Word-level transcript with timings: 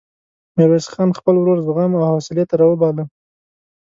ميرويس 0.55 0.85
خان 0.93 1.09
خپل 1.19 1.35
ورور 1.39 1.57
زغم 1.67 1.91
او 1.97 2.03
حوصلې 2.09 2.43
ته 2.49 2.55
راوباله. 2.61 3.03